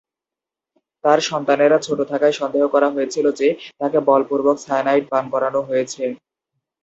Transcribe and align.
তার 1.03 1.19
সন্তানেরা 1.21 1.77
ছোট 1.79 1.99
থাকায়, 2.11 2.35
সন্দেহ 2.39 2.63
করা 2.67 2.87
হয়েছিল 2.89 3.25
যে, 3.31 3.47
তাকে 3.79 3.97
বলপূর্বক 4.09 4.57
সায়ানাইড 4.59 5.03
পান 5.09 5.23
করানো 5.33 5.59
হয়েছে। 5.61 6.03